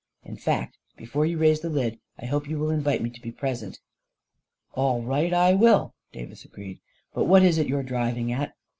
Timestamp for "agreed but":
6.43-7.25